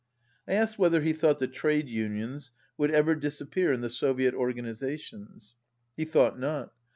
[0.47, 5.53] I asked whether he thought the trade unions would ever disappear in the Soviet organizations.
[5.95, 6.73] He thought not.